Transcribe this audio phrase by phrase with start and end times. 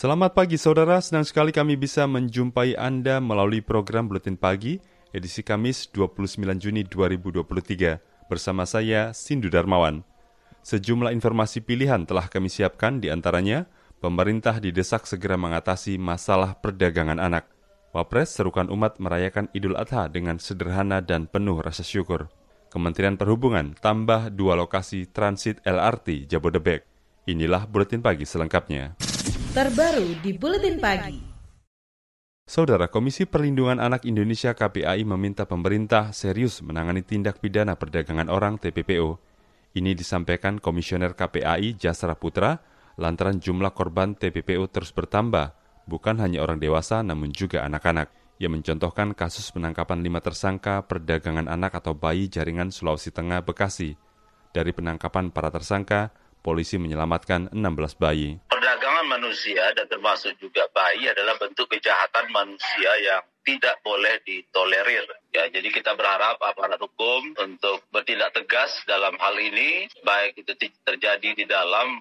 [0.00, 4.80] Selamat pagi saudara, senang sekali kami bisa menjumpai Anda melalui program Buletin Pagi,
[5.12, 10.00] edisi Kamis 29 Juni 2023, bersama saya Sindu Darmawan.
[10.64, 13.68] Sejumlah informasi pilihan telah kami siapkan di antaranya,
[14.00, 17.44] pemerintah didesak segera mengatasi masalah perdagangan anak.
[17.92, 22.32] Wapres serukan umat merayakan Idul Adha dengan sederhana dan penuh rasa syukur.
[22.72, 26.88] Kementerian Perhubungan tambah dua lokasi transit LRT Jabodebek.
[27.28, 29.09] Inilah Buletin Pagi selengkapnya
[29.50, 31.18] terbaru di Buletin Pagi.
[32.46, 39.18] Saudara Komisi Perlindungan Anak Indonesia KPAI meminta pemerintah serius menangani tindak pidana perdagangan orang TPPO.
[39.74, 42.62] Ini disampaikan Komisioner KPAI Jasra Putra
[42.94, 45.50] lantaran jumlah korban TPPO terus bertambah,
[45.90, 48.06] bukan hanya orang dewasa namun juga anak-anak.
[48.38, 53.98] Ia mencontohkan kasus penangkapan lima tersangka perdagangan anak atau bayi jaringan Sulawesi Tengah Bekasi.
[54.54, 58.38] Dari penangkapan para tersangka, polisi menyelamatkan 16 bayi
[59.20, 65.04] manusia dan termasuk juga bayi adalah bentuk kejahatan manusia yang tidak boleh ditolerir.
[65.30, 70.52] Ya, jadi kita berharap aparat hukum untuk bertindak tegas dalam hal ini, baik itu
[70.84, 72.00] terjadi di dalam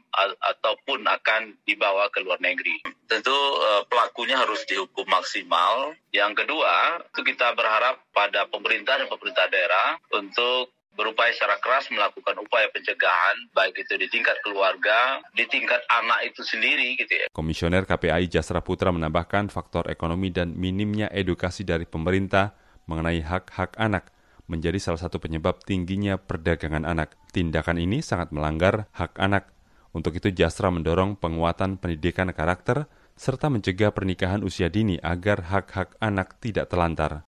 [0.55, 2.81] ataupun akan dibawa ke luar negeri.
[3.05, 5.93] Tentu uh, pelakunya harus dihukum maksimal.
[6.09, 12.35] Yang kedua, itu kita berharap pada pemerintah dan pemerintah daerah untuk berupaya secara keras melakukan
[12.43, 17.25] upaya pencegahan baik itu di tingkat keluarga, di tingkat anak itu sendiri gitu ya.
[17.31, 22.51] Komisioner KPAI Jasra Putra menambahkan faktor ekonomi dan minimnya edukasi dari pemerintah
[22.83, 24.11] mengenai hak-hak anak
[24.49, 27.15] menjadi salah satu penyebab tingginya perdagangan anak.
[27.31, 29.53] Tindakan ini sangat melanggar hak anak.
[29.93, 36.41] Untuk itu Jasra mendorong penguatan pendidikan karakter serta mencegah pernikahan usia dini agar hak-hak anak
[36.41, 37.28] tidak telantar.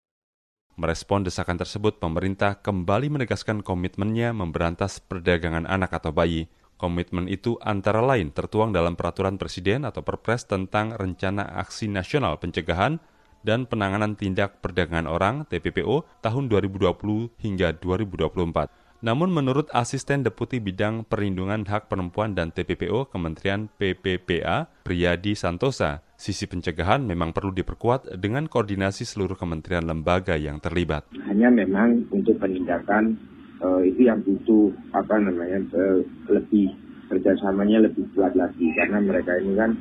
[0.80, 6.48] Merespon desakan tersebut, pemerintah kembali menegaskan komitmennya memberantas perdagangan anak atau bayi.
[6.80, 12.96] Komitmen itu antara lain tertuang dalam Peraturan Presiden atau Perpres tentang Rencana Aksi Nasional Pencegahan
[13.44, 16.96] dan Penanganan Tindak Perdagangan Orang (TPPO) tahun 2020
[17.44, 19.04] hingga 2024.
[19.04, 26.52] Namun menurut Asisten Deputi Bidang Perlindungan Hak Perempuan dan TPPO Kementerian PPPA, Priyadi Santosa, sisi
[26.52, 31.08] pencegahan memang perlu diperkuat dengan koordinasi seluruh kementerian lembaga yang terlibat.
[31.24, 33.16] Hanya memang untuk penindakan
[33.64, 36.76] uh, itu yang butuh apa namanya uh, lebih
[37.08, 38.68] kerjasamanya lebih kuat lagi.
[38.76, 39.72] Karena mereka ini kan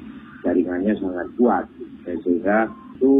[0.46, 1.66] jaringannya sangat kuat.
[2.06, 3.14] Sehingga itu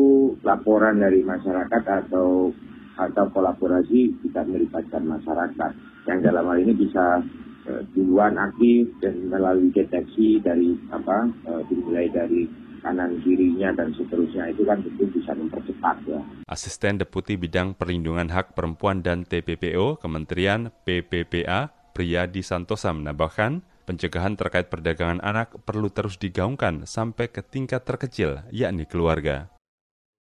[0.47, 2.55] laporan dari masyarakat atau
[3.03, 5.71] atau kolaborasi tidak melibatkan masyarakat.
[6.07, 7.19] Yang dalam hal ini bisa
[7.67, 11.27] uh, duluan aktif dan melalui deteksi dari apa
[11.67, 16.21] dimulai dari kanan kirinya dan seterusnya itu kan tentu bisa mempercepat ya.
[16.49, 24.71] Asisten Deputi Bidang Perlindungan Hak Perempuan dan TPPO Kementerian PPPA Priyadi Santosa menambahkan, pencegahan terkait
[24.71, 29.51] perdagangan anak perlu terus digaungkan sampai ke tingkat terkecil, yakni keluarga.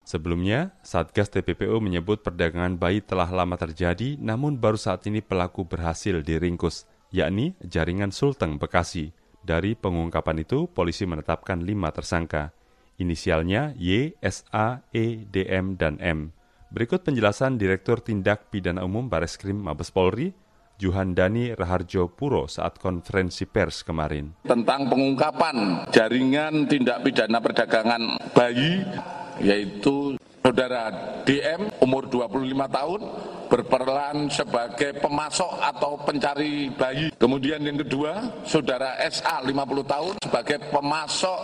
[0.06, 6.20] Sebelumnya, Satgas TPPO menyebut perdagangan bayi telah lama terjadi, namun baru saat ini pelaku berhasil
[6.22, 9.16] diringkus, yakni jaringan Sulteng Bekasi.
[9.44, 12.56] Dari pengungkapan itu, polisi menetapkan lima tersangka.
[12.96, 16.32] Inisialnya Y, S, A, E, D, M, dan M.
[16.72, 20.32] Berikut penjelasan Direktur Tindak Pidana Umum Bareskrim Mabes Polri,
[20.82, 24.34] Juhandani Raharjo Puro saat konferensi pers kemarin.
[24.42, 28.82] Tentang pengungkapan jaringan tindak pidana perdagangan bayi
[29.38, 30.92] yaitu saudara
[31.24, 33.02] DM umur 25 tahun
[33.74, 37.10] berperan sebagai pemasok atau pencari bayi.
[37.18, 39.50] Kemudian yang kedua, saudara SA 50
[39.90, 41.40] tahun sebagai pemasok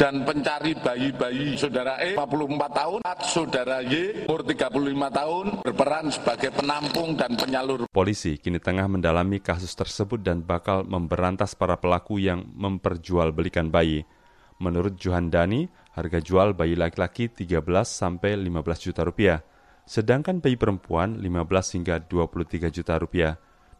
[0.00, 1.60] dan pencari bayi-bayi.
[1.60, 7.84] Saudara E 54 tahun, saudara Y umur 35 tahun berperan sebagai penampung dan penyalur.
[7.92, 14.08] Polisi kini tengah mendalami kasus tersebut dan bakal memberantas para pelaku yang memperjualbelikan bayi.
[14.56, 19.44] Menurut Juhandani, harga jual bayi laki-laki 13 sampai 15 juta rupiah,
[19.86, 23.34] sedangkan bayi perempuan 15 hingga 23 juta rupiah.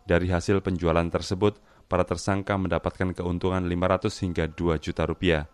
[0.07, 1.59] Dari hasil penjualan tersebut,
[1.91, 5.51] para tersangka mendapatkan keuntungan 500 hingga 2 juta rupiah.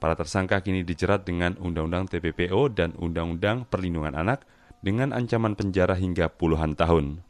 [0.00, 4.48] Para tersangka kini dijerat dengan Undang-Undang TPPO dan Undang-Undang Perlindungan Anak
[4.80, 7.20] dengan ancaman penjara hingga puluhan tahun.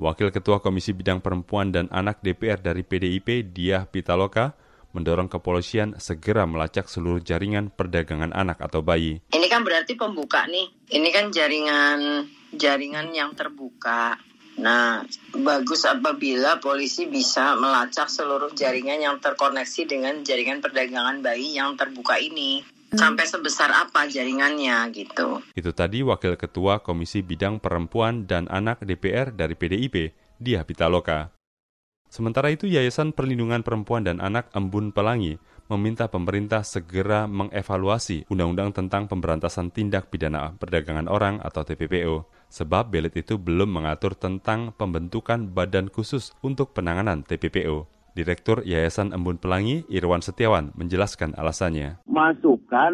[0.00, 4.56] Wakil Ketua Komisi Bidang Perempuan dan Anak DPR dari PDIP, Diah Pitaloka,
[4.92, 9.20] mendorong kepolisian segera melacak seluruh jaringan perdagangan anak atau bayi.
[9.32, 10.68] Ini kan berarti pembuka nih.
[10.92, 14.20] Ini kan jaringan jaringan yang terbuka.
[14.60, 15.00] Nah,
[15.32, 22.20] bagus apabila polisi bisa melacak seluruh jaringan yang terkoneksi dengan jaringan perdagangan bayi yang terbuka
[22.20, 22.60] ini.
[22.92, 25.40] Sampai sebesar apa jaringannya gitu.
[25.56, 31.32] Itu tadi Wakil Ketua Komisi Bidang Perempuan dan Anak DPR dari PDIP, Dia Pitaloka.
[32.12, 35.40] Sementara itu, Yayasan Perlindungan Perempuan dan Anak Embun Pelangi
[35.72, 43.16] meminta pemerintah segera mengevaluasi Undang-Undang tentang Pemberantasan Tindak Pidana Perdagangan Orang atau TPPO, sebab belit
[43.16, 47.88] itu belum mengatur tentang pembentukan badan khusus untuk penanganan TPPO.
[48.12, 52.04] Direktur Yayasan Embun Pelangi, Irwan Setiawan, menjelaskan alasannya.
[52.04, 52.92] Masukkan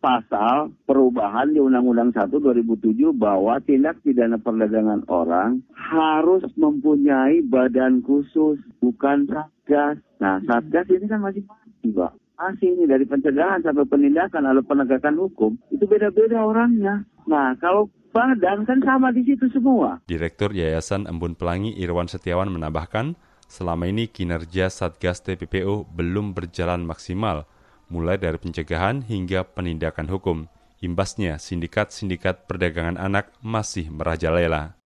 [0.00, 8.56] pasal perubahan di Undang-Undang 1 2007 bahwa tindak pidana perdagangan orang harus mempunyai badan khusus,
[8.80, 10.00] bukan satgas.
[10.18, 12.12] Nah, satgas ini kan masih masih, Pak.
[12.40, 17.04] Masih ini dari pencegahan sampai penindakan lalu penegakan hukum itu beda-beda orangnya.
[17.28, 20.00] Nah, kalau badan kan sama di situ semua.
[20.08, 23.12] Direktur Yayasan Embun Pelangi Irwan Setiawan menambahkan,
[23.44, 27.44] selama ini kinerja Satgas TPPO belum berjalan maksimal
[27.90, 30.38] mulai dari pencegahan hingga penindakan hukum.
[30.80, 34.80] Imbasnya, sindikat-sindikat perdagangan anak masih merajalela.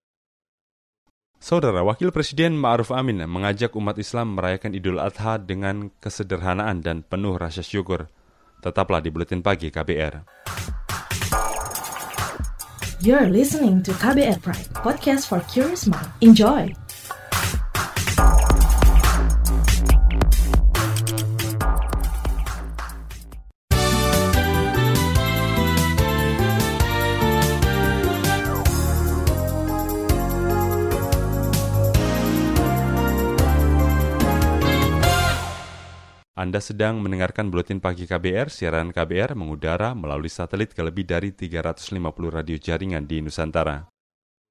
[1.43, 7.35] Saudara Wakil Presiden Ma'ruf Amin mengajak umat Islam merayakan Idul Adha dengan kesederhanaan dan penuh
[7.35, 8.07] rasa syukur.
[8.63, 10.23] Tetaplah di Buletin Pagi KBR.
[13.03, 16.07] You're listening to KBR Pride, podcast for curious mind.
[16.23, 16.82] Enjoy!
[36.43, 41.95] Anda sedang mendengarkan Buletin Pagi KBR, siaran KBR mengudara melalui satelit ke lebih dari 350
[42.27, 43.87] radio jaringan di Nusantara.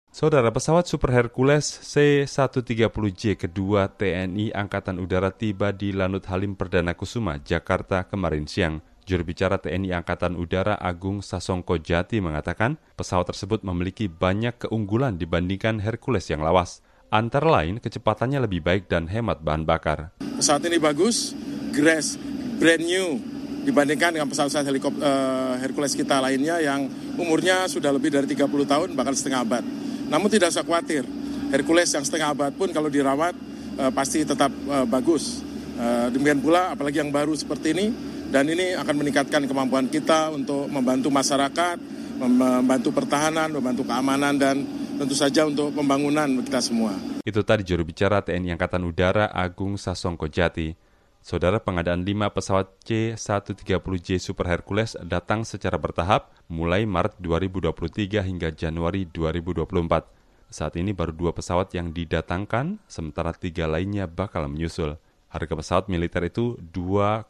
[0.08, 7.36] Saudara pesawat Super Hercules C-130J kedua TNI Angkatan Udara tiba di Lanut Halim Perdana Kusuma,
[7.44, 8.80] Jakarta kemarin siang.
[9.04, 15.84] Juru bicara TNI Angkatan Udara Agung Sasongko Jati mengatakan pesawat tersebut memiliki banyak keunggulan dibandingkan
[15.84, 16.80] Hercules yang lawas.
[17.12, 20.16] Antara lain, kecepatannya lebih baik dan hemat bahan bakar.
[20.16, 21.36] Pesawat ini bagus,
[21.68, 22.16] Grace
[22.56, 23.20] brand new
[23.68, 26.88] dibandingkan dengan pesawat-pesawat helikopter uh, Hercules kita lainnya yang
[27.20, 29.60] umurnya sudah lebih dari 30 tahun bahkan setengah abad.
[30.08, 31.04] Namun tidak usah khawatir,
[31.52, 33.36] Hercules yang setengah abad pun kalau dirawat
[33.76, 35.44] uh, pasti tetap uh, bagus.
[35.76, 37.92] Uh, demikian pula apalagi yang baru seperti ini
[38.32, 41.76] dan ini akan meningkatkan kemampuan kita untuk membantu masyarakat,
[42.24, 44.64] membantu pertahanan, membantu keamanan dan
[45.02, 46.94] tentu saja untuk pembangunan kita semua.
[47.26, 50.78] Itu tadi juru bicara TNI Angkatan Udara Agung Sasongko Jati.
[51.18, 59.06] Saudara pengadaan 5 pesawat C-130J Super Hercules datang secara bertahap mulai Maret 2023 hingga Januari
[59.10, 60.06] 2024.
[60.54, 64.98] Saat ini baru dua pesawat yang didatangkan, sementara tiga lainnya bakal menyusul.
[65.32, 67.26] Harga pesawat militer itu 2,8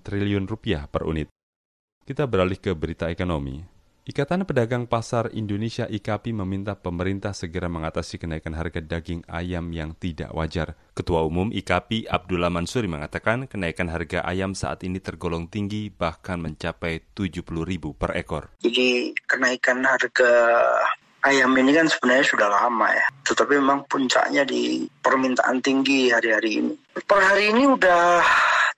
[0.00, 1.28] triliun rupiah per unit.
[2.06, 3.75] Kita beralih ke berita ekonomi.
[4.06, 10.30] Ikatan Pedagang Pasar Indonesia IKAPI meminta pemerintah segera mengatasi kenaikan harga daging ayam yang tidak
[10.30, 10.78] wajar.
[10.94, 17.02] Ketua Umum IKAPI Abdullah Mansuri mengatakan kenaikan harga ayam saat ini tergolong tinggi bahkan mencapai
[17.18, 18.54] 70 ribu per ekor.
[18.62, 20.30] Jadi kenaikan harga
[21.26, 23.10] ayam ini kan sebenarnya sudah lama ya.
[23.26, 26.78] Tetapi memang puncaknya di permintaan tinggi hari-hari ini.
[26.94, 28.22] Per hari ini udah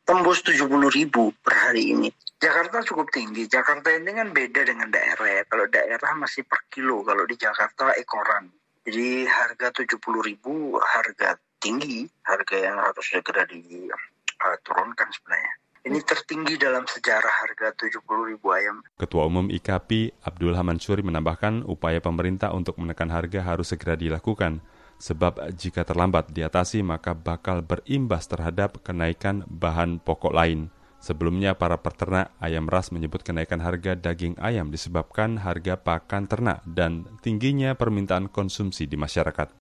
[0.08, 2.08] tembus 70 ribu per hari ini.
[2.38, 3.50] Jakarta cukup tinggi.
[3.50, 5.42] Jakarta ini kan beda dengan daerah ya.
[5.50, 8.46] Kalau daerah masih per kilo, kalau di Jakarta ekoran.
[8.86, 15.52] Jadi harga 70 ribu harga tinggi, harga yang harus segera diturunkan uh, sebenarnya.
[15.88, 18.86] Ini tertinggi dalam sejarah harga 70 ribu ayam.
[18.94, 24.62] Ketua Umum IKAPI Abdul Hamansuri menambahkan upaya pemerintah untuk menekan harga harus segera dilakukan.
[24.98, 30.70] Sebab jika terlambat diatasi maka bakal berimbas terhadap kenaikan bahan pokok lain.
[30.98, 37.06] Sebelumnya, para peternak ayam ras menyebut kenaikan harga daging ayam disebabkan harga pakan ternak dan
[37.22, 39.54] tingginya permintaan konsumsi di masyarakat.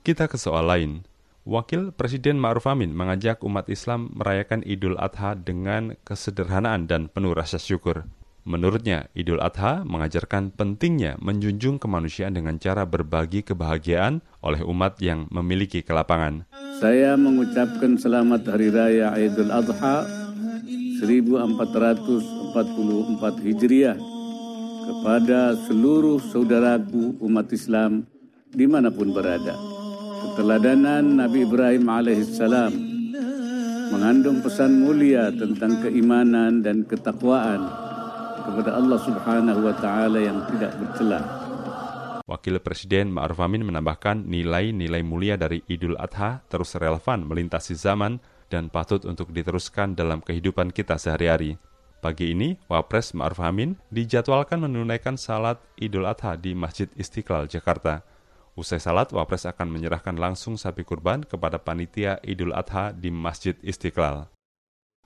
[0.00, 1.04] Kita ke soal lain.
[1.46, 7.62] Wakil Presiden Ma'ruf Amin mengajak umat Islam merayakan Idul Adha dengan kesederhanaan dan penuh rasa
[7.62, 8.02] syukur.
[8.46, 15.82] Menurutnya, Idul Adha mengajarkan pentingnya menjunjung kemanusiaan dengan cara berbagi kebahagiaan oleh umat yang memiliki
[15.82, 16.46] kelapangan.
[16.78, 20.25] Saya mengucapkan selamat Hari Raya Idul Adha
[21.00, 23.96] 1444 Hijriah
[24.86, 28.06] kepada seluruh saudaraku umat Islam
[28.48, 29.52] di mana pun berada.
[30.16, 32.72] Keteladanan Nabi Ibrahim alaihissalam
[33.92, 37.68] mengandung pesan mulia tentang keimanan dan ketakwaan
[38.46, 41.46] kepada Allah Subhanahu wa taala yang tidak bercelah.
[42.26, 48.18] Wakil Presiden Ma'ruf Amin menambahkan nilai-nilai mulia dari Idul Adha terus relevan melintasi zaman
[48.52, 51.58] dan patut untuk diteruskan dalam kehidupan kita sehari-hari.
[51.98, 58.06] Pagi ini, Wapres Ma'ruf Amin dijadwalkan menunaikan salat Idul Adha di Masjid Istiqlal, Jakarta.
[58.54, 64.28] Usai salat, Wapres akan menyerahkan langsung sapi kurban kepada panitia Idul Adha di Masjid Istiqlal.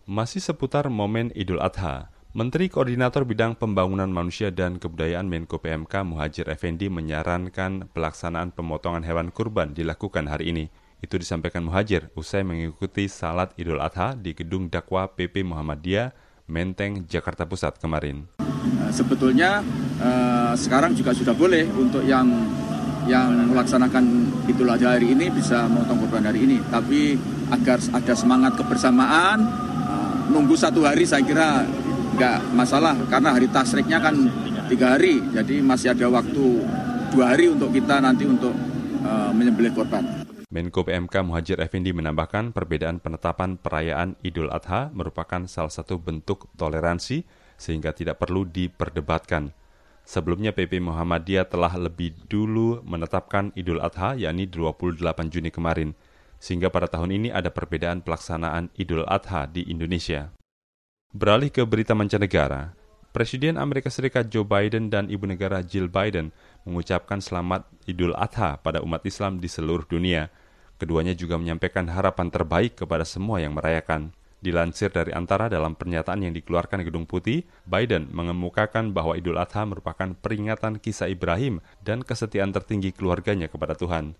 [0.04, 6.46] Masih seputar momen Idul Adha, Menteri Koordinator Bidang Pembangunan Manusia dan Kebudayaan Menko PMK Muhajir
[6.46, 10.64] Effendi menyarankan pelaksanaan pemotongan hewan kurban dilakukan hari ini.
[11.00, 16.12] Itu disampaikan Muhajir usai mengikuti salat Idul Adha di Gedung Dakwa PP Muhammadiyah,
[16.52, 18.28] Menteng, Jakarta Pusat kemarin.
[18.92, 19.64] Sebetulnya
[19.96, 22.28] eh, sekarang juga sudah boleh untuk yang
[23.08, 24.04] yang melaksanakan
[24.44, 26.60] Idul Adha hari ini bisa memotong kurban hari ini.
[26.68, 27.16] Tapi
[27.48, 29.38] agar ada semangat kebersamaan,
[29.88, 31.64] eh, nunggu satu hari saya kira
[32.20, 34.12] nggak masalah karena hari tasriknya kan
[34.68, 36.62] tiga hari jadi masih ada waktu
[37.10, 38.54] dua hari untuk kita nanti untuk
[39.02, 40.19] uh, menyembelih korban.
[40.50, 47.22] Menko PMK Muhajir Effendi menambahkan perbedaan penetapan perayaan Idul Adha merupakan salah satu bentuk toleransi
[47.54, 49.54] sehingga tidak perlu diperdebatkan.
[50.02, 55.94] Sebelumnya PP Muhammadiyah telah lebih dulu menetapkan Idul Adha yakni 28 Juni kemarin,
[56.42, 60.34] sehingga pada tahun ini ada perbedaan pelaksanaan Idul Adha di Indonesia.
[61.14, 62.74] Beralih ke berita mancanegara,
[63.10, 66.30] Presiden Amerika Serikat Joe Biden dan Ibu Negara Jill Biden
[66.62, 70.30] mengucapkan selamat Idul Adha pada umat Islam di seluruh dunia.
[70.80, 74.16] Keduanya juga menyampaikan harapan terbaik kepada semua yang merayakan.
[74.40, 80.16] Dilansir dari antara dalam pernyataan yang dikeluarkan Gedung Putih, Biden mengemukakan bahwa Idul Adha merupakan
[80.16, 84.16] peringatan kisah Ibrahim dan kesetiaan tertinggi keluarganya kepada Tuhan.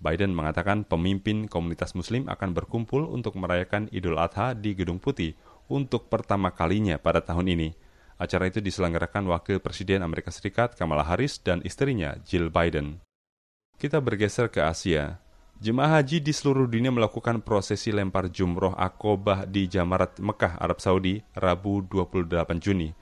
[0.00, 5.36] Biden mengatakan pemimpin komunitas muslim akan berkumpul untuk merayakan Idul Adha di Gedung Putih
[5.68, 7.68] untuk pertama kalinya pada tahun ini.
[8.16, 13.04] Acara itu diselenggarakan Wakil Presiden Amerika Serikat Kamala Harris dan istrinya Jill Biden.
[13.76, 15.20] Kita bergeser ke Asia.
[15.58, 21.18] Jemaah haji di seluruh dunia melakukan prosesi lempar jumroh akobah di Jamarat Mekah, Arab Saudi,
[21.34, 22.94] Rabu 28 Juni.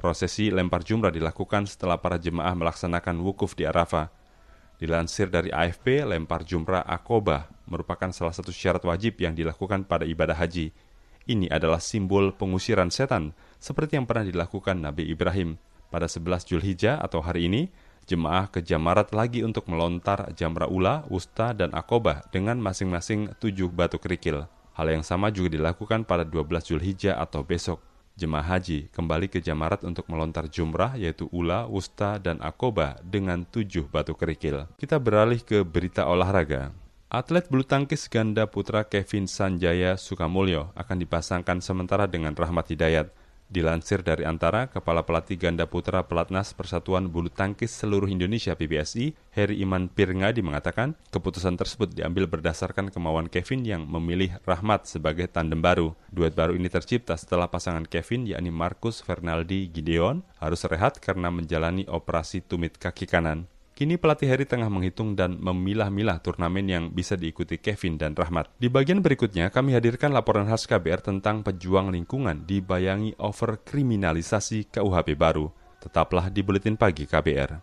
[0.00, 4.08] Prosesi lempar jumrah dilakukan setelah para jemaah melaksanakan wukuf di Arafah.
[4.80, 10.40] Dilansir dari AFP, lempar jumrah akobah merupakan salah satu syarat wajib yang dilakukan pada ibadah
[10.40, 10.72] haji.
[11.28, 15.60] Ini adalah simbol pengusiran setan, seperti yang pernah dilakukan Nabi Ibrahim.
[15.92, 17.68] Pada 11 Julhijjah atau hari ini,
[18.06, 23.98] jemaah ke Jamarat lagi untuk melontar Jamra Ula, Wusta, dan Akobah dengan masing-masing tujuh batu
[24.00, 24.46] kerikil.
[24.72, 27.78] Hal yang sama juga dilakukan pada 12 Julhijjah atau besok.
[28.12, 33.88] Jemaah haji kembali ke Jamarat untuk melontar jumrah yaitu Ula, Wusta, dan Akobah dengan tujuh
[33.88, 34.68] batu kerikil.
[34.76, 36.76] Kita beralih ke berita olahraga.
[37.12, 43.12] Atlet bulu tangkis ganda putra Kevin Sanjaya Sukamulyo akan dipasangkan sementara dengan Rahmat Hidayat.
[43.52, 49.60] Dilansir dari antara Kepala Pelatih Ganda Putra Pelatnas Persatuan Bulu Tangkis Seluruh Indonesia PBSI, Heri
[49.60, 55.92] Iman Pirngadi mengatakan keputusan tersebut diambil berdasarkan kemauan Kevin yang memilih Rahmat sebagai tandem baru.
[56.08, 61.84] Duet baru ini tercipta setelah pasangan Kevin yakni Markus Fernaldi Gideon harus rehat karena menjalani
[61.92, 63.51] operasi tumit kaki kanan.
[63.82, 68.46] Kini pelatih Harry tengah menghitung dan memilah-milah turnamen yang bisa diikuti Kevin dan Rahmat.
[68.54, 75.18] Di bagian berikutnya, kami hadirkan laporan khas KBR tentang pejuang lingkungan dibayangi over kriminalisasi KUHP
[75.18, 75.50] baru.
[75.82, 77.58] Tetaplah di Buletin Pagi KBR.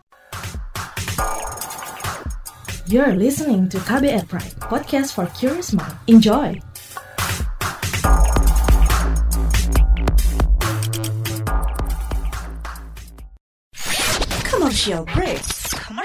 [2.84, 5.96] You're listening to KBR Pride, podcast for curious mind.
[6.04, 6.60] Enjoy!
[14.44, 15.59] Commercial break.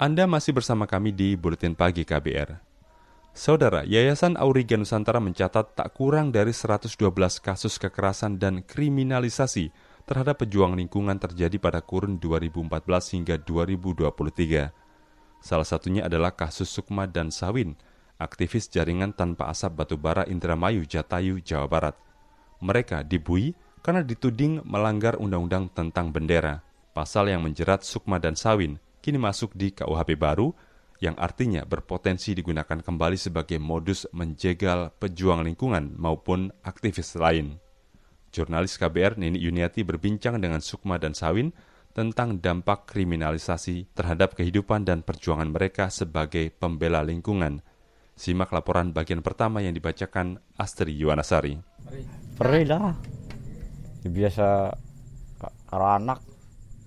[0.00, 2.56] Anda masih bersama kami di Buletin Pagi KBR.
[3.36, 6.88] Saudara, Yayasan Auriga Nusantara mencatat tak kurang dari 112
[7.44, 9.68] kasus kekerasan dan kriminalisasi
[10.08, 12.80] terhadap pejuang lingkungan terjadi pada kurun 2014
[13.12, 14.72] hingga 2023.
[15.44, 17.76] Salah satunya adalah kasus Sukma dan Sawin,
[18.16, 21.96] aktivis jaringan tanpa asap batubara Indramayu, Jatayu, Jawa Barat.
[22.64, 23.52] Mereka dibui
[23.84, 26.64] karena dituding melanggar undang-undang tentang bendera,
[26.96, 30.52] pasal yang menjerat Sukma dan Sawin kini masuk di KUHP baru
[31.00, 37.56] yang artinya berpotensi digunakan kembali sebagai modus menjegal pejuang lingkungan maupun aktivis lain.
[38.30, 41.50] Jurnalis KBR Nini Yuniati berbincang dengan Sukma dan Sawin
[41.90, 47.64] tentang dampak kriminalisasi terhadap kehidupan dan perjuangan mereka sebagai pembela lingkungan.
[48.14, 51.58] Simak laporan bagian pertama yang dibacakan Astri Yuwanasari.
[52.36, 52.94] Perih lah.
[54.04, 54.70] Biasa
[55.66, 56.20] kalau anak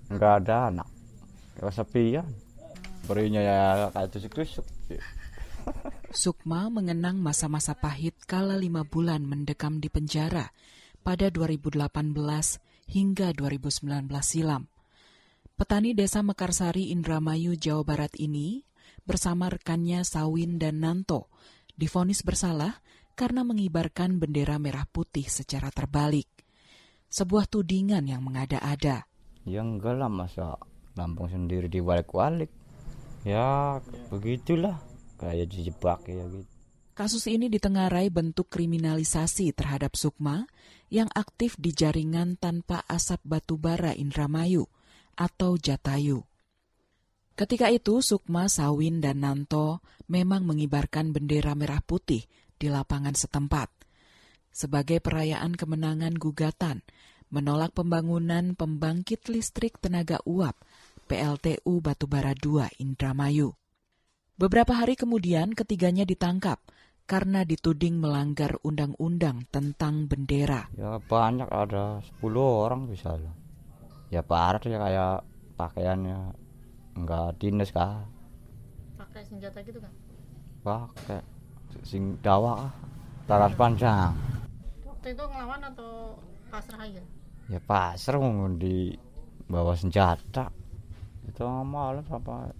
[0.08, 0.93] nggak ada anak
[1.64, 2.26] kesepian
[3.04, 3.58] berinya ya
[3.92, 4.66] kayak tusuk-tusuk
[6.14, 10.52] Sukma mengenang masa-masa pahit kala lima bulan mendekam di penjara
[11.00, 11.88] pada 2018
[12.88, 13.88] hingga 2019
[14.20, 14.68] silam.
[15.54, 18.62] Petani desa Mekarsari Indramayu, Jawa Barat ini
[19.08, 21.32] bersama rekannya Sawin dan Nanto
[21.74, 22.78] difonis bersalah
[23.14, 26.26] karena mengibarkan bendera merah putih secara terbalik.
[27.10, 29.06] Sebuah tudingan yang mengada-ada.
[29.46, 30.58] Ya enggak lah masa
[30.94, 32.50] Lampung sendiri dibalik-balik
[33.24, 33.80] ya
[34.12, 34.78] begitulah
[35.18, 36.54] kayak dijebak ya gitu
[36.94, 40.46] Kasus ini ditengarai bentuk kriminalisasi terhadap Sukma
[40.94, 44.70] yang aktif di jaringan tanpa asap batubara Indramayu
[45.18, 46.22] atau Jatayu.
[47.34, 52.22] Ketika itu Sukma, Sawin, dan Nanto memang mengibarkan bendera merah putih
[52.54, 53.74] di lapangan setempat.
[54.54, 56.86] Sebagai perayaan kemenangan gugatan
[57.26, 60.54] menolak pembangunan pembangkit listrik tenaga uap
[61.04, 63.52] PLTU Batubara II Indramayu.
[64.34, 66.58] Beberapa hari kemudian ketiganya ditangkap
[67.04, 70.66] karena dituding melanggar undang-undang tentang bendera.
[70.74, 73.36] Ya banyak ada 10 orang bisa lah.
[74.08, 75.16] Ya parah ya kayak
[75.60, 76.18] pakaiannya
[76.96, 78.08] enggak dinas kah?
[78.96, 79.92] Pakai senjata gitu kan?
[80.64, 81.20] Pakai
[81.84, 82.72] sing dawa
[83.28, 84.16] taras panjang.
[84.82, 86.16] Waktu itu ngelawan atau
[86.48, 87.02] pasrah aja?
[87.52, 88.18] Ya pasrah
[88.56, 88.96] di
[89.44, 90.48] bawa senjata
[91.34, 92.54] itu malam sampai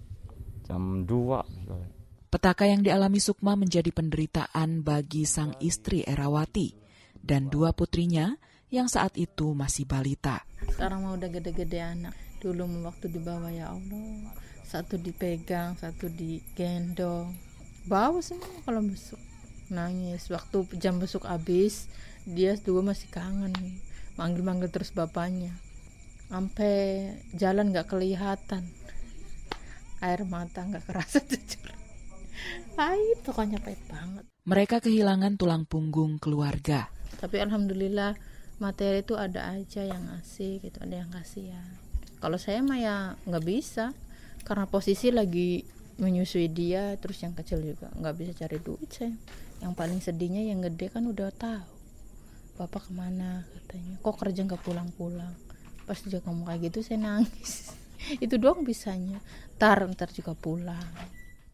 [0.67, 6.75] jam 2 Petaka yang dialami Sukma menjadi penderitaan bagi sang istri Erawati
[7.15, 8.35] dan dua putrinya
[8.67, 10.43] yang saat itu masih balita.
[10.67, 12.11] Sekarang mau udah gede-gede anak.
[12.43, 14.35] Dulu waktu dibawa ya Allah,
[14.67, 17.31] satu dipegang, satu digendong.
[17.87, 19.21] Bawa semua kalau besuk.
[19.71, 20.27] Nangis.
[20.27, 21.87] Waktu jam besuk habis,
[22.27, 23.79] dia dua masih kangen.
[24.19, 25.55] Manggil-manggil terus bapaknya
[26.29, 26.75] sampai
[27.37, 28.63] jalan nggak kelihatan.
[30.01, 31.71] Air mata nggak kerasa jujur.
[32.75, 34.25] Pahit pokoknya pahit banget.
[34.45, 36.91] Mereka kehilangan tulang punggung keluarga.
[37.17, 38.13] Tapi alhamdulillah
[38.59, 41.63] materi itu ada aja yang ngasih gitu ada yang kasih ya.
[42.19, 43.95] Kalau saya mah ya nggak bisa
[44.43, 49.15] karena posisi lagi menyusui dia terus yang kecil juga nggak bisa cari duit saya.
[49.63, 51.71] Yang paling sedihnya yang gede kan udah tahu.
[52.59, 53.99] Bapak ke mana katanya.
[54.03, 55.44] Kok kerja nggak pulang-pulang
[55.85, 57.71] pas dia ngomong kayak gitu saya nangis.
[58.25, 59.21] Itu doang bisanya.
[59.55, 60.83] Tar ntar juga pulang.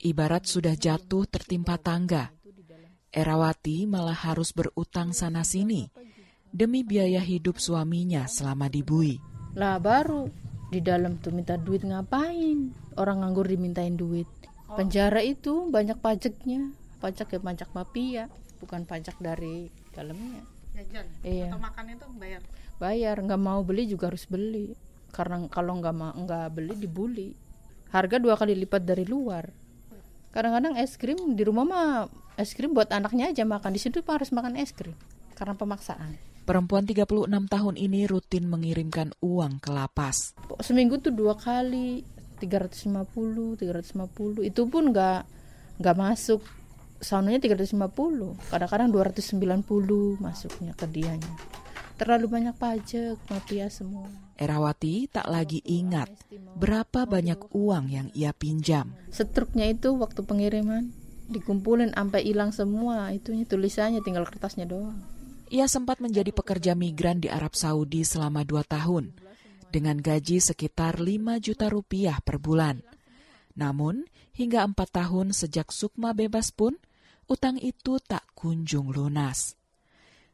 [0.02, 2.34] Ibarat sudah jatuh tertimpa tangga.
[3.12, 5.86] Erawati malah harus berutang sana sini
[6.52, 9.20] demi biaya hidup suaminya selama dibui.
[9.56, 10.28] Lah baru
[10.72, 12.72] di dalam tuh minta duit ngapain?
[13.00, 14.28] Orang nganggur dimintain duit.
[14.72, 16.72] Penjara itu banyak pajaknya.
[17.04, 18.30] Pajak ya pajak mafia
[18.62, 20.46] bukan pajak dari dalamnya.
[20.72, 21.52] Jajan iya.
[21.52, 22.40] atau makan itu bayar
[22.82, 24.74] bayar nggak mau beli juga harus beli
[25.14, 27.30] karena kalau nggak mau nggak beli dibully
[27.94, 29.46] harga dua kali lipat dari luar
[30.34, 32.10] kadang-kadang es krim di rumah mah
[32.42, 34.98] es krim buat anaknya aja makan di situ harus makan es krim
[35.38, 40.34] karena pemaksaan Perempuan 36 tahun ini rutin mengirimkan uang ke lapas.
[40.58, 42.02] Seminggu tuh dua kali
[42.42, 44.50] 350, 350.
[44.50, 45.22] Itu pun nggak
[45.78, 46.42] nggak masuk.
[46.98, 47.78] Saunanya 350,
[48.50, 51.61] kadang-kadang 290 masuknya ke dianya
[52.02, 54.10] terlalu banyak pajak mafia semua
[54.42, 56.10] Erawati tak lagi ingat
[56.58, 58.90] berapa banyak uang yang ia pinjam.
[59.14, 60.90] Setruknya itu waktu pengiriman
[61.30, 64.98] dikumpulin sampai hilang semua itunya tulisannya tinggal kertasnya doang.
[65.54, 69.14] Ia sempat menjadi pekerja migran di Arab Saudi selama dua tahun
[69.70, 72.82] dengan gaji sekitar 5 juta rupiah per bulan.
[73.54, 76.76] Namun, hingga empat tahun sejak Sukma bebas pun,
[77.30, 79.61] utang itu tak kunjung lunas.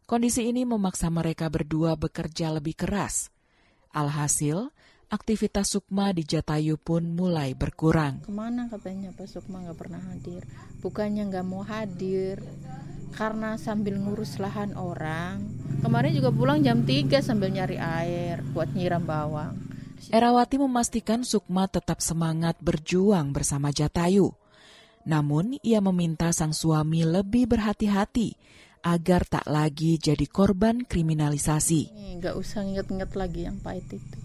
[0.08, 3.28] Kondisi ini memaksa mereka berdua bekerja lebih keras.
[3.92, 4.72] Alhasil,
[5.12, 8.24] aktivitas Sukma di Jatayu pun mulai berkurang.
[8.24, 10.48] Ke mana katanya Pak Sukma nggak pernah hadir?
[10.80, 12.40] Bukannya nggak mau hadir,
[13.20, 15.44] karena sambil ngurus lahan orang.
[15.84, 19.60] Kemarin juga pulang jam 3 sambil nyari air buat nyiram bawang.
[20.08, 24.32] Erawati memastikan Sukma tetap semangat berjuang bersama Jatayu.
[25.04, 28.56] Namun, ia meminta sang suami lebih berhati-hati
[28.88, 32.16] agar tak lagi jadi korban kriminalisasi.
[32.24, 34.20] Nggak usah inget-inget lagi yang pahit itu.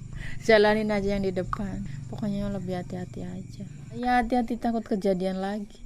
[0.46, 1.82] Jalanin aja yang di depan.
[2.06, 3.64] Pokoknya lebih hati-hati aja.
[3.98, 5.82] Ya hati-hati takut kejadian lagi.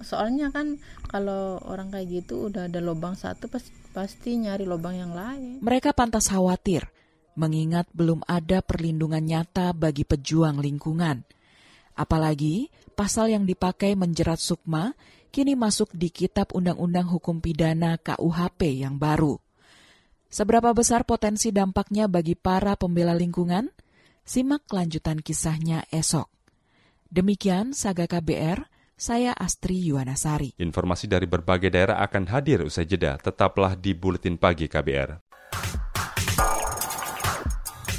[0.00, 0.78] Soalnya kan
[1.10, 5.58] kalau orang kayak gitu udah ada lubang satu pasti, pasti nyari lubang yang lain.
[5.60, 6.86] Mereka pantas khawatir
[7.34, 11.26] mengingat belum ada perlindungan nyata bagi pejuang lingkungan.
[11.98, 14.96] Apalagi pasal yang dipakai menjerat Sukma
[15.30, 19.38] kini masuk di Kitab Undang-Undang Hukum Pidana KUHP yang baru.
[20.30, 23.70] Seberapa besar potensi dampaknya bagi para pembela lingkungan?
[24.22, 26.30] Simak kelanjutan kisahnya esok.
[27.10, 30.54] Demikian Saga KBR, saya Astri Yuwanasari.
[30.60, 33.18] Informasi dari berbagai daerah akan hadir usai jeda.
[33.18, 35.18] Tetaplah di Buletin Pagi KBR.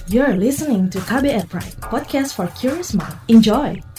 [0.08, 3.15] You're listening to KBR Pride, podcast for curious mind.
[3.28, 3.91] Enjoy!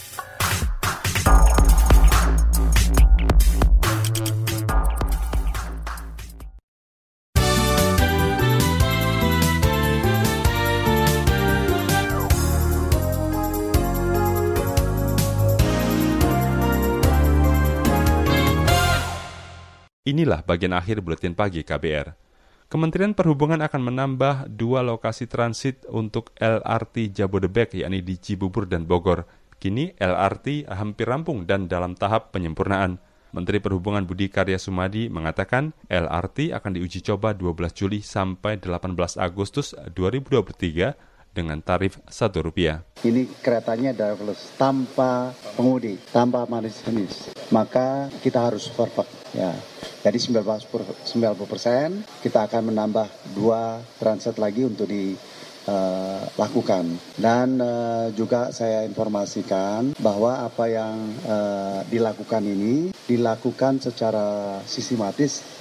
[20.13, 22.13] Inilah bagian akhir buletin pagi KBR.
[22.69, 29.25] Kementerian Perhubungan akan menambah dua lokasi transit untuk LRT Jabodebek, yakni di Cibubur dan Bogor.
[29.57, 33.01] Kini LRT hampir rampung dan dalam tahap penyempurnaan.
[33.33, 39.73] Menteri Perhubungan Budi Karya Sumadi mengatakan LRT akan diuji coba 12 Juli sampai 18 Agustus
[39.97, 40.93] 2023
[41.33, 42.85] dengan tarif satu rupiah.
[43.03, 47.33] Ini keretanya driverless tanpa pengudi, tanpa manis-manis.
[47.51, 49.11] Maka kita harus perfect.
[49.33, 49.57] Ya,
[50.05, 50.69] jadi 90
[51.49, 55.17] persen kita akan menambah dua transit lagi untuk di
[55.69, 56.85] uh, lakukan
[57.19, 65.52] dan uh, juga saya informasikan bahwa apa yang uh, dilakukan ini dilakukan secara sistematis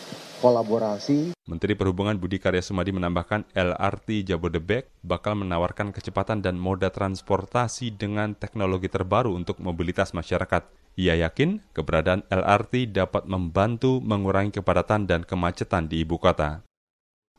[0.42, 1.38] kolaborasi.
[1.46, 8.34] Menteri Perhubungan Budi Karya Sumadi menambahkan LRT Jabodebek bakal menawarkan kecepatan dan moda transportasi dengan
[8.34, 10.66] teknologi terbaru untuk mobilitas masyarakat.
[10.98, 16.66] Ia yakin keberadaan LRT dapat membantu mengurangi kepadatan dan kemacetan di ibu kota.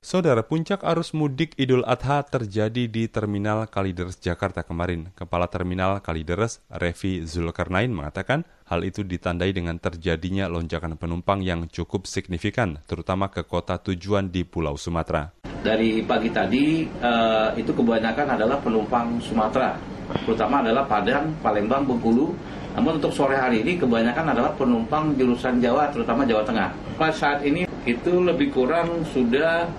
[0.02, 5.14] Saudara, puncak arus mudik Idul Adha terjadi di Terminal Kalideres Jakarta kemarin.
[5.14, 12.10] Kepala Terminal Kalideres, Revi Zulkarnain mengatakan hal itu ditandai dengan terjadinya lonjakan penumpang yang cukup
[12.10, 15.30] signifikan, terutama ke kota tujuan di Pulau Sumatera.
[15.62, 19.78] Dari pagi tadi, uh, itu kebanyakan adalah penumpang Sumatera,
[20.26, 22.34] terutama adalah Padang, Palembang, Bengkulu,
[22.74, 26.74] namun untuk sore hari ini kebanyakan adalah penumpang jurusan Jawa, terutama Jawa Tengah.
[26.98, 29.70] Pada saat ini itu lebih kurang sudah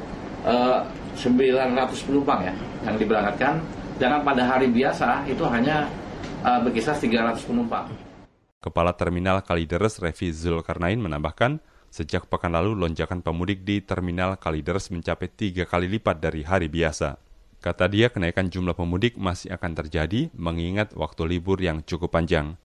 [0.46, 0.84] uh,
[1.16, 2.54] eh, 900 penumpang ya
[2.86, 3.54] yang diberangkatkan.
[4.02, 5.88] Jangan pada hari biasa itu hanya
[6.44, 7.88] uh, berkisar 300 penumpang.
[8.64, 11.60] Kepala Terminal Kalideres Revi Zulkarnain menambahkan,
[11.92, 17.20] sejak pekan lalu lonjakan pemudik di Terminal Kalideres mencapai tiga kali lipat dari hari biasa.
[17.64, 22.60] Kata dia, kenaikan jumlah pemudik masih akan terjadi mengingat waktu libur yang cukup panjang.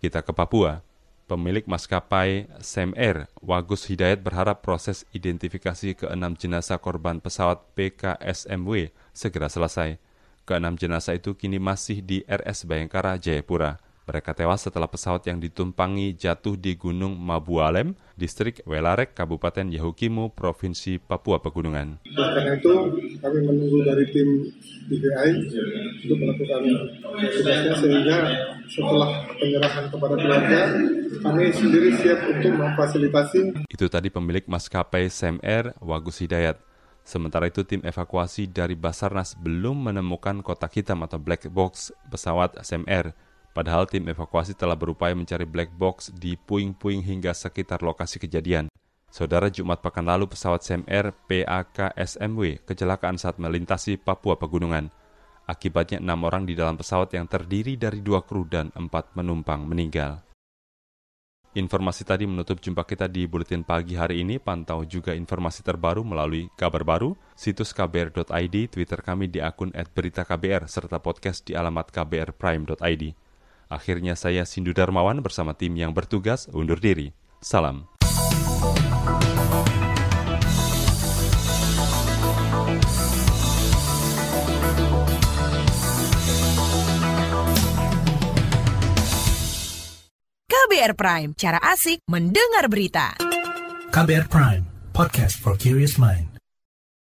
[0.00, 0.80] Kita ke Papua.
[1.24, 9.48] Pemilik maskapai Sam Air, Wagus Hidayat berharap proses identifikasi keenam jenazah korban pesawat PKSMW segera
[9.48, 9.96] selesai.
[10.44, 13.80] Keenam jenazah itu kini masih di RS Bayangkara, Jayapura.
[14.04, 21.00] Mereka tewas setelah pesawat yang ditumpangi jatuh di Gunung Mabualem, distrik Welarek, Kabupaten Yahukimu, Provinsi
[21.00, 22.04] Papua Pegunungan.
[22.12, 22.72] Karena itu
[23.16, 24.44] kami menunggu dari tim
[24.92, 25.30] DPI
[26.04, 26.60] untuk melakukan
[27.00, 28.16] tugasnya sehingga
[28.68, 30.60] setelah penyerahan kepada keluarga,
[31.24, 33.72] kami sendiri siap untuk memfasilitasi.
[33.72, 36.60] Itu tadi pemilik maskapai Sam Air, Wagus Hidayat.
[37.08, 42.84] Sementara itu tim evakuasi dari Basarnas belum menemukan kotak hitam atau black box pesawat Sam
[42.84, 43.16] Air
[43.54, 48.66] Padahal tim evakuasi telah berupaya mencari black box di puing-puing hingga sekitar lokasi kejadian.
[49.14, 54.90] Saudara Jumat pekan lalu pesawat SMR PAK SMW kecelakaan saat melintasi Papua Pegunungan.
[55.46, 60.18] Akibatnya enam orang di dalam pesawat yang terdiri dari dua kru dan empat penumpang meninggal.
[61.54, 64.42] Informasi tadi menutup jumpa kita di Buletin Pagi hari ini.
[64.42, 70.98] Pantau juga informasi terbaru melalui kabar baru, situs kbr.id, Twitter kami di akun @beritaKBR, serta
[70.98, 73.23] podcast di alamat kbrprime.id.
[73.70, 77.14] Akhirnya saya Sindu Darmawan bersama tim yang bertugas undur diri.
[77.44, 77.88] Salam.
[90.44, 93.14] KBR Prime, cara asik mendengar berita.
[93.94, 96.33] KBR Prime, podcast for curious mind.